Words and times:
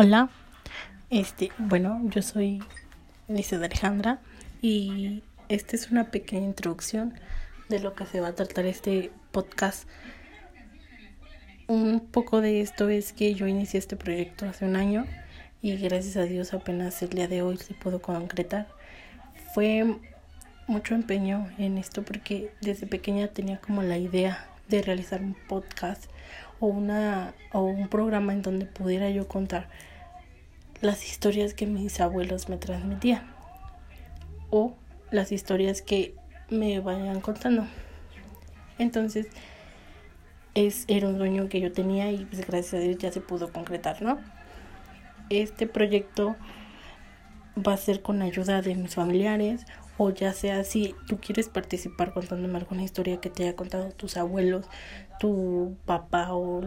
Hola, 0.00 0.30
este, 1.10 1.50
bueno, 1.58 2.00
yo 2.04 2.22
soy 2.22 2.62
Lice 3.26 3.58
de 3.58 3.66
Alejandra 3.66 4.20
y 4.62 5.24
esta 5.48 5.74
es 5.74 5.90
una 5.90 6.12
pequeña 6.12 6.46
introducción 6.46 7.14
de 7.68 7.80
lo 7.80 7.96
que 7.96 8.06
se 8.06 8.20
va 8.20 8.28
a 8.28 8.34
tratar 8.36 8.64
este 8.66 9.10
podcast. 9.32 9.88
Un 11.66 11.98
poco 11.98 12.40
de 12.40 12.60
esto 12.60 12.88
es 12.88 13.12
que 13.12 13.34
yo 13.34 13.48
inicié 13.48 13.80
este 13.80 13.96
proyecto 13.96 14.46
hace 14.46 14.66
un 14.66 14.76
año 14.76 15.04
y 15.62 15.76
gracias 15.78 16.16
a 16.16 16.22
Dios 16.22 16.54
apenas 16.54 17.02
el 17.02 17.08
día 17.08 17.26
de 17.26 17.42
hoy 17.42 17.56
se 17.56 17.74
pudo 17.74 18.00
concretar. 18.00 18.68
Fue 19.52 19.96
mucho 20.68 20.94
empeño 20.94 21.48
en 21.58 21.76
esto 21.76 22.04
porque 22.04 22.52
desde 22.60 22.86
pequeña 22.86 23.26
tenía 23.26 23.60
como 23.60 23.82
la 23.82 23.98
idea 23.98 24.48
de 24.68 24.80
realizar 24.80 25.20
un 25.22 25.34
podcast 25.48 26.04
o 26.60 26.66
una 26.66 27.34
o 27.52 27.62
un 27.62 27.88
programa 27.88 28.32
en 28.32 28.42
donde 28.42 28.66
pudiera 28.66 29.10
yo 29.10 29.28
contar 29.28 29.68
las 30.80 31.04
historias 31.04 31.54
que 31.54 31.66
mis 31.66 32.00
abuelos 32.00 32.48
me 32.48 32.56
transmitían 32.56 33.26
o 34.50 34.74
las 35.10 35.32
historias 35.32 35.82
que 35.82 36.14
me 36.50 36.80
vayan 36.80 37.20
contando. 37.20 37.66
Entonces, 38.78 39.26
es, 40.54 40.84
era 40.88 41.08
un 41.08 41.18
sueño 41.18 41.48
que 41.48 41.60
yo 41.60 41.72
tenía 41.72 42.10
y 42.10 42.24
pues 42.24 42.46
gracias 42.46 42.74
a 42.74 42.78
Dios 42.78 42.98
ya 42.98 43.12
se 43.12 43.20
pudo 43.20 43.52
concretar, 43.52 44.02
¿no? 44.02 44.18
Este 45.30 45.66
proyecto 45.66 46.36
va 47.56 47.74
a 47.74 47.76
ser 47.76 48.02
con 48.02 48.22
ayuda 48.22 48.62
de 48.62 48.74
mis 48.74 48.94
familiares 48.94 49.66
o 49.98 50.10
ya 50.10 50.32
sea 50.32 50.64
si 50.64 50.94
tú 51.06 51.18
quieres 51.18 51.48
participar 51.48 52.14
contándome 52.14 52.56
alguna 52.56 52.82
historia 52.82 53.20
que 53.20 53.30
te 53.30 53.42
haya 53.42 53.56
contado 53.56 53.90
tus 53.90 54.16
abuelos, 54.16 54.64
tu 55.20 55.76
papá 55.84 56.32
o 56.32 56.62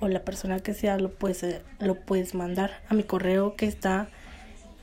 o 0.00 0.08
la 0.08 0.24
persona 0.24 0.60
que 0.60 0.74
sea 0.74 0.98
lo 0.98 1.10
puedes, 1.10 1.42
eh, 1.42 1.62
lo 1.78 1.94
puedes 1.94 2.34
mandar 2.34 2.82
a 2.88 2.94
mi 2.94 3.02
correo 3.04 3.56
que 3.56 3.66
está 3.66 4.08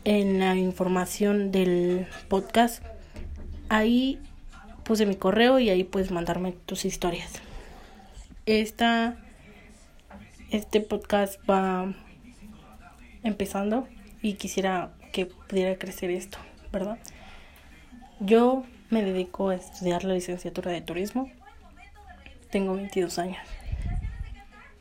en 0.03 0.39
la 0.39 0.55
información 0.55 1.51
del 1.51 2.07
podcast. 2.27 2.83
Ahí 3.69 4.19
puse 4.83 5.05
mi 5.05 5.15
correo 5.15 5.59
y 5.59 5.69
ahí 5.69 5.83
puedes 5.83 6.11
mandarme 6.11 6.53
tus 6.65 6.85
historias. 6.85 7.33
Este 8.45 9.15
podcast 10.81 11.39
va 11.49 11.93
empezando 13.23 13.87
y 14.21 14.33
quisiera 14.33 14.91
que 15.13 15.27
pudiera 15.27 15.77
crecer 15.77 16.09
esto, 16.09 16.37
¿verdad? 16.71 16.97
Yo 18.21 18.63
me 18.89 19.03
dedico 19.03 19.49
a 19.49 19.55
estudiar 19.55 20.03
la 20.03 20.13
licenciatura 20.13 20.71
de 20.71 20.81
turismo. 20.81 21.29
Tengo 22.49 22.75
22 22.75 23.19
años 23.19 23.39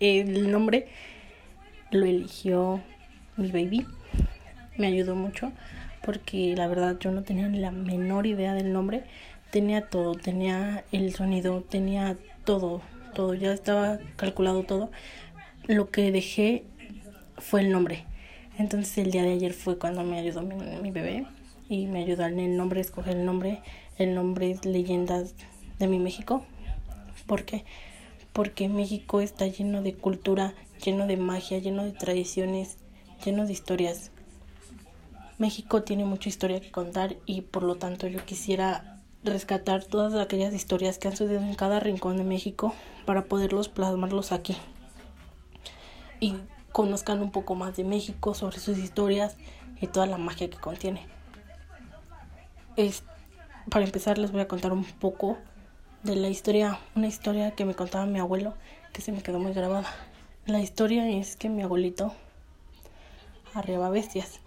el 0.00 0.50
nombre 0.50 0.88
lo 1.90 2.06
eligió 2.06 2.80
mi 3.36 3.50
baby. 3.52 3.86
Me 4.76 4.86
ayudó 4.86 5.14
mucho 5.14 5.52
porque 6.02 6.56
la 6.56 6.66
verdad 6.66 6.96
yo 6.98 7.12
no 7.12 7.22
tenía 7.22 7.48
ni 7.48 7.58
la 7.58 7.70
menor 7.70 8.26
idea 8.26 8.54
del 8.54 8.72
nombre. 8.72 9.04
Tenía 9.50 9.88
todo, 9.88 10.14
tenía 10.14 10.84
el 10.90 11.14
sonido, 11.14 11.62
tenía 11.62 12.16
todo, 12.44 12.80
todo, 13.14 13.34
ya 13.34 13.52
estaba 13.52 13.98
calculado 14.16 14.62
todo. 14.62 14.90
Lo 15.66 15.90
que 15.90 16.10
dejé 16.10 16.64
fue 17.36 17.60
el 17.60 17.70
nombre. 17.70 18.04
Entonces 18.58 18.96
el 18.98 19.10
día 19.10 19.22
de 19.22 19.32
ayer 19.32 19.52
fue 19.52 19.78
cuando 19.78 20.02
me 20.02 20.18
ayudó 20.18 20.42
mi, 20.42 20.54
mi 20.54 20.90
bebé 20.90 21.26
y 21.70 21.86
me 21.86 22.02
ayudó 22.02 22.26
en 22.26 22.40
el 22.40 22.56
nombre, 22.56 22.82
escoger 22.82 23.16
el 23.16 23.24
nombre. 23.24 23.62
El 23.96 24.14
nombre 24.14 24.58
Leyendas 24.64 25.34
de 25.78 25.86
mi 25.86 25.98
México. 25.98 26.44
porque 27.26 27.64
porque 28.32 28.68
México 28.68 29.20
está 29.20 29.46
lleno 29.46 29.82
de 29.82 29.94
cultura, 29.94 30.54
lleno 30.84 31.06
de 31.06 31.16
magia, 31.16 31.58
lleno 31.58 31.84
de 31.84 31.92
tradiciones, 31.92 32.76
lleno 33.24 33.44
de 33.44 33.52
historias. 33.52 34.12
México 35.38 35.82
tiene 35.82 36.04
mucha 36.04 36.28
historia 36.28 36.60
que 36.60 36.70
contar 36.70 37.16
y 37.26 37.40
por 37.40 37.64
lo 37.64 37.76
tanto 37.76 38.06
yo 38.06 38.24
quisiera 38.24 39.00
rescatar 39.24 39.84
todas 39.84 40.14
aquellas 40.14 40.54
historias 40.54 40.98
que 40.98 41.08
han 41.08 41.16
sucedido 41.16 41.42
en 41.42 41.54
cada 41.54 41.80
rincón 41.80 42.16
de 42.16 42.24
México 42.24 42.72
para 43.04 43.24
poderlos 43.24 43.68
plasmarlos 43.68 44.32
aquí 44.32 44.56
y 46.20 46.34
conozcan 46.72 47.20
un 47.20 47.32
poco 47.32 47.54
más 47.54 47.76
de 47.76 47.84
México, 47.84 48.34
sobre 48.34 48.58
sus 48.58 48.78
historias 48.78 49.36
y 49.80 49.88
toda 49.88 50.06
la 50.06 50.18
magia 50.18 50.48
que 50.48 50.58
contiene. 50.58 51.19
Es, 52.76 53.02
para 53.68 53.84
empezar 53.84 54.18
les 54.18 54.32
voy 54.32 54.40
a 54.40 54.48
contar 54.48 54.72
un 54.72 54.84
poco 54.84 55.38
de 56.02 56.16
la 56.16 56.28
historia, 56.28 56.78
una 56.94 57.08
historia 57.08 57.50
que 57.52 57.64
me 57.64 57.74
contaba 57.74 58.06
mi 58.06 58.18
abuelo 58.18 58.54
que 58.92 59.02
se 59.02 59.12
me 59.12 59.22
quedó 59.22 59.38
muy 59.38 59.52
grabada. 59.52 59.88
La 60.46 60.60
historia 60.60 61.08
es 61.08 61.36
que 61.36 61.48
mi 61.48 61.62
abuelito 61.62 62.12
arriba 63.54 63.90
bestias. 63.90 64.40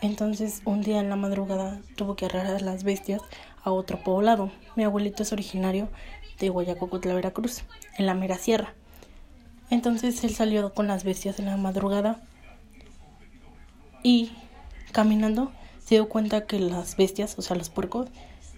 Entonces 0.00 0.62
un 0.64 0.82
día 0.82 1.00
en 1.00 1.10
la 1.10 1.16
madrugada 1.16 1.80
tuvo 1.96 2.16
que 2.16 2.26
arrear 2.26 2.62
las 2.62 2.84
bestias 2.84 3.20
a 3.62 3.70
otro 3.70 4.02
poblado. 4.02 4.50
Mi 4.76 4.84
abuelito 4.84 5.22
es 5.22 5.32
originario 5.32 5.88
de 6.38 6.48
Guayacocotla, 6.48 7.14
Veracruz, 7.14 7.64
en 7.98 8.06
la 8.06 8.14
mera 8.14 8.38
sierra. 8.38 8.74
Entonces 9.68 10.24
él 10.24 10.34
salió 10.34 10.72
con 10.72 10.86
las 10.86 11.04
bestias 11.04 11.38
en 11.38 11.46
la 11.46 11.56
madrugada 11.56 12.20
y 14.02 14.32
caminando 14.92 15.52
se 15.84 15.96
dio 15.96 16.08
cuenta 16.08 16.46
que 16.46 16.58
las 16.58 16.96
bestias, 16.96 17.38
o 17.38 17.42
sea 17.42 17.56
los 17.56 17.70
puercos, 17.70 18.08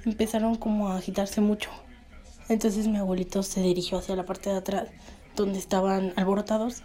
empezaron 0.05 0.57
como 0.57 0.89
a 0.89 0.97
agitarse 0.97 1.41
mucho 1.41 1.71
entonces 2.49 2.89
mi 2.89 2.99
abuelito 2.99 3.43
se 3.43 3.63
dirigió 3.63 3.99
hacia 3.99 4.17
la 4.17 4.27
parte 4.27 4.51
de 4.51 4.57
atrás, 4.57 4.89
donde 5.37 5.59
estaban 5.59 6.13
alborotados, 6.17 6.83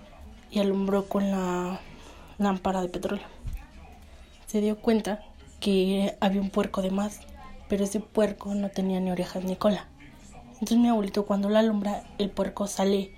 y 0.50 0.60
alumbró 0.60 1.10
con 1.10 1.30
la 1.30 1.82
lámpara 2.38 2.82
de 2.82 2.88
petróleo. 2.88 3.26
Se 4.46 4.62
dio 4.62 4.78
cuenta 4.78 5.24
que 5.60 6.16
había 6.22 6.40
un 6.40 6.52
puerco 6.52 6.82
de 6.82 6.92
más, 6.92 7.20
pero 7.68 7.84
ese 7.84 8.00
puerco 8.00 8.56
no 8.56 8.70
tenía 8.70 9.02
ni 9.02 9.12
orejas 9.12 9.44
ni 9.44 9.58
cola. 9.58 9.88
Entonces 10.54 10.78
mi 10.78 10.88
abuelito 10.88 11.26
cuando 11.26 11.50
la 11.50 11.60
alumbra, 11.60 12.04
el 12.18 12.30
puerco 12.30 12.68
sale 12.68 13.14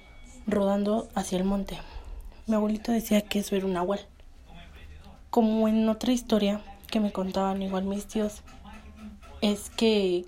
rodando 0.48 1.08
hacia 1.14 1.38
el 1.38 1.44
monte. 1.44 1.78
Mi 2.48 2.56
abuelito 2.56 2.92
decía 2.92 3.22
que 3.22 3.40
eso 3.40 3.56
era 3.56 3.68
un 3.68 3.74
nahual. 3.74 4.00
Como 5.30 5.68
en 5.68 5.88
otra 5.88 6.14
historia 6.14 6.62
que 6.90 7.00
me 7.00 7.12
contaban 7.12 7.62
igual 7.62 7.84
mis 7.86 8.06
tíos, 8.06 8.42
es 9.42 9.70
que 9.70 10.26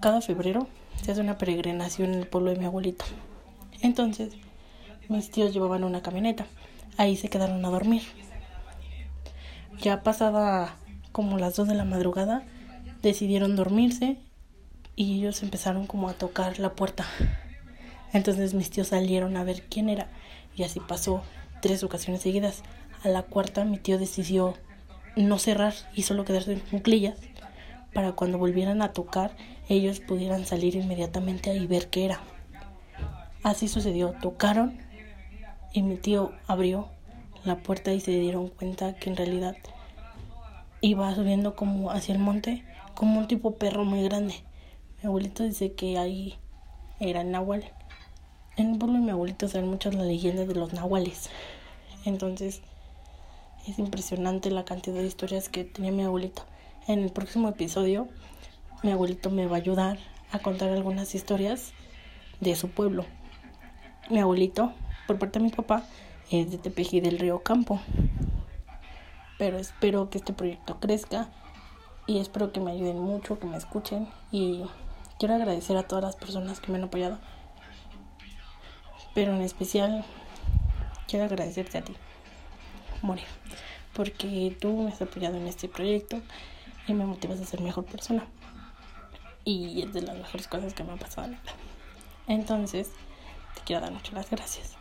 cada 0.00 0.20
febrero 0.20 0.68
se 1.02 1.12
hace 1.12 1.20
una 1.20 1.38
peregrinación 1.38 2.12
en 2.12 2.20
el 2.20 2.26
pueblo 2.26 2.50
de 2.50 2.58
mi 2.58 2.64
abuelito. 2.64 3.04
Entonces, 3.80 4.34
mis 5.08 5.30
tíos 5.30 5.52
llevaban 5.52 5.84
una 5.84 6.02
camioneta. 6.02 6.46
Ahí 6.96 7.16
se 7.16 7.28
quedaron 7.28 7.64
a 7.64 7.70
dormir. 7.70 8.02
Ya 9.80 10.02
pasada 10.02 10.76
como 11.12 11.38
las 11.38 11.56
dos 11.56 11.68
de 11.68 11.74
la 11.74 11.84
madrugada, 11.84 12.42
decidieron 13.02 13.56
dormirse 13.56 14.16
y 14.96 15.18
ellos 15.18 15.42
empezaron 15.42 15.86
como 15.86 16.08
a 16.08 16.14
tocar 16.14 16.58
la 16.58 16.74
puerta. 16.74 17.06
Entonces 18.12 18.54
mis 18.54 18.70
tíos 18.70 18.88
salieron 18.88 19.36
a 19.36 19.44
ver 19.44 19.62
quién 19.68 19.88
era 19.88 20.08
y 20.56 20.64
así 20.64 20.80
pasó 20.80 21.22
tres 21.60 21.82
ocasiones 21.82 22.22
seguidas. 22.22 22.62
A 23.02 23.08
la 23.08 23.22
cuarta 23.22 23.64
mi 23.64 23.78
tío 23.78 23.98
decidió 23.98 24.54
no 25.16 25.38
cerrar 25.38 25.74
y 25.94 26.02
solo 26.02 26.24
quedarse 26.24 26.52
en 26.52 26.60
cuclillas 26.60 27.18
para 27.92 28.12
cuando 28.12 28.38
volvieran 28.38 28.82
a 28.82 28.92
tocar 28.92 29.32
ellos 29.68 30.00
pudieran 30.00 30.44
salir 30.44 30.74
inmediatamente 30.74 31.54
y 31.54 31.66
ver 31.66 31.88
qué 31.88 32.04
era. 32.04 32.20
Así 33.42 33.68
sucedió, 33.68 34.14
tocaron 34.20 34.78
y 35.72 35.82
mi 35.82 35.96
tío 35.96 36.32
abrió 36.46 36.88
la 37.44 37.56
puerta 37.56 37.92
y 37.92 38.00
se 38.00 38.12
dieron 38.12 38.48
cuenta 38.48 38.94
que 38.94 39.10
en 39.10 39.16
realidad 39.16 39.56
iba 40.80 41.14
subiendo 41.14 41.56
como 41.56 41.90
hacia 41.90 42.14
el 42.14 42.20
monte 42.20 42.64
como 42.94 43.18
un 43.18 43.28
tipo 43.28 43.54
perro 43.54 43.84
muy 43.84 44.02
grande. 44.02 44.34
Mi 45.00 45.08
abuelito 45.08 45.42
dice 45.42 45.72
que 45.72 45.98
ahí 45.98 46.38
era 47.00 47.22
el 47.22 47.30
nahual. 47.30 47.64
En 48.56 48.72
el 48.72 48.78
pueblo 48.78 48.98
de 48.98 49.04
mi 49.04 49.10
abuelito 49.10 49.48
saben 49.48 49.70
muchas 49.70 49.94
las 49.94 50.06
leyendas 50.06 50.46
de 50.46 50.54
los 50.54 50.72
nahuales. 50.72 51.30
Entonces 52.04 52.62
es 53.66 53.78
impresionante 53.78 54.50
la 54.50 54.64
cantidad 54.64 54.96
de 54.96 55.06
historias 55.06 55.48
que 55.48 55.64
tenía 55.64 55.92
mi 55.92 56.02
abuelito. 56.02 56.42
En 56.88 56.98
el 56.98 57.10
próximo 57.10 57.48
episodio, 57.48 58.08
mi 58.82 58.90
abuelito 58.90 59.30
me 59.30 59.46
va 59.46 59.56
a 59.56 59.60
ayudar 59.60 59.98
a 60.32 60.40
contar 60.40 60.70
algunas 60.70 61.14
historias 61.14 61.72
de 62.40 62.56
su 62.56 62.70
pueblo. 62.70 63.04
Mi 64.10 64.18
abuelito, 64.18 64.72
por 65.06 65.18
parte 65.18 65.38
de 65.38 65.44
mi 65.44 65.50
papá, 65.50 65.84
es 66.30 66.50
de 66.50 66.58
Tepeji 66.58 67.00
del 67.00 67.18
Río 67.18 67.42
Campo. 67.42 67.80
Pero 69.38 69.58
espero 69.58 70.10
que 70.10 70.18
este 70.18 70.32
proyecto 70.32 70.80
crezca 70.80 71.28
y 72.06 72.18
espero 72.18 72.52
que 72.52 72.60
me 72.60 72.72
ayuden 72.72 72.98
mucho, 72.98 73.38
que 73.38 73.46
me 73.46 73.56
escuchen 73.56 74.08
y 74.32 74.64
quiero 75.18 75.34
agradecer 75.34 75.76
a 75.76 75.84
todas 75.84 76.02
las 76.02 76.16
personas 76.16 76.60
que 76.60 76.72
me 76.72 76.78
han 76.78 76.84
apoyado. 76.84 77.18
Pero 79.14 79.34
en 79.34 79.42
especial 79.42 80.04
quiero 81.06 81.26
agradecerte 81.26 81.78
a 81.78 81.82
ti, 81.82 81.94
Morir, 83.02 83.26
porque 83.92 84.56
tú 84.60 84.82
me 84.82 84.90
has 84.92 85.02
apoyado 85.02 85.36
en 85.36 85.46
este 85.46 85.68
proyecto 85.68 86.20
y 86.86 86.94
me 86.94 87.04
motivas 87.04 87.40
a 87.40 87.44
ser 87.44 87.60
mejor 87.60 87.84
persona. 87.84 88.26
Y 89.44 89.82
es 89.82 89.92
de 89.92 90.02
las 90.02 90.16
mejores 90.16 90.46
cosas 90.46 90.72
que 90.72 90.84
me 90.84 90.92
han 90.92 90.98
pasado 90.98 91.26
en 91.26 91.32
la 91.32 91.40
vida. 91.40 91.52
Entonces, 92.28 92.90
te 93.54 93.60
quiero 93.64 93.82
dar 93.82 93.92
muchas 93.92 94.14
las 94.14 94.30
gracias. 94.30 94.76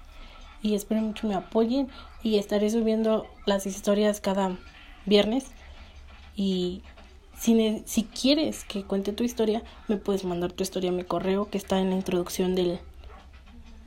y 0.63 0.75
espero 0.75 1.01
mucho 1.01 1.27
me 1.27 1.33
apoyen 1.33 1.89
y 2.21 2.37
estaré 2.37 2.69
subiendo 2.69 3.25
las 3.47 3.65
historias 3.65 4.21
cada 4.21 4.57
viernes 5.05 5.45
y 6.35 6.83
si, 7.37 7.83
si 7.85 8.03
quieres 8.03 8.63
que 8.65 8.83
cuente 8.83 9.11
tu 9.11 9.23
historia 9.23 9.63
me 9.87 9.97
puedes 9.97 10.23
mandar 10.23 10.51
tu 10.51 10.61
historia 10.61 10.91
a 10.91 10.93
mi 10.93 11.03
correo 11.03 11.49
que 11.49 11.57
está 11.57 11.79
en 11.79 11.89
la 11.89 11.95
introducción 11.95 12.53
del, 12.53 12.79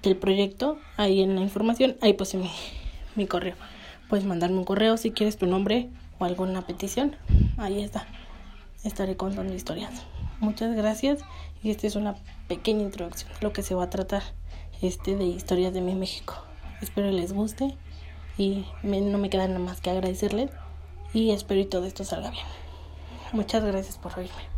del 0.03 0.17
proyecto 0.17 0.79
ahí 0.97 1.23
en 1.23 1.37
la 1.37 1.43
información 1.43 1.97
ahí 2.01 2.15
pues 2.15 2.35
mi, 2.35 2.51
mi 3.15 3.27
correo 3.29 3.55
puedes 4.09 4.27
mandarme 4.27 4.59
un 4.59 4.65
correo 4.65 4.97
si 4.97 5.11
quieres 5.11 5.37
tu 5.37 5.47
nombre 5.47 5.91
o 6.19 6.25
alguna 6.25 6.63
petición. 6.63 7.17
Ahí 7.57 7.83
está. 7.83 8.07
Estaré 8.83 9.17
contando 9.17 9.55
historias. 9.55 10.03
Muchas 10.41 10.77
gracias. 10.77 11.21
Y 11.63 11.71
esta 11.71 11.87
es 11.87 11.97
una 11.97 12.15
pequeña 12.49 12.83
introducción 12.83 13.33
de 13.33 13.41
lo 13.41 13.53
que 13.53 13.63
se 13.63 13.75
va 13.75 13.85
a 13.85 13.91
tratar 13.91 14.23
este 14.83 15.17
de 15.17 15.25
historias 15.25 15.73
de 15.73 15.81
mi 15.81 15.95
México. 15.95 16.35
Espero 16.83 17.11
les 17.11 17.33
guste 17.33 17.77
y 18.37 18.67
no 18.83 19.19
me 19.19 19.31
queda 19.31 19.47
nada 19.47 19.61
más 19.61 19.81
que 19.81 19.91
agradecerles 19.91 20.51
y 21.15 21.31
espero 21.31 21.63
que 21.63 21.69
todo 21.69 21.87
esto 21.87 22.05
salga 22.05 22.31
bien. 22.31 22.45
Muchas 23.33 23.65
gracias 23.65 23.97
por 23.97 24.19
oírme 24.19 24.54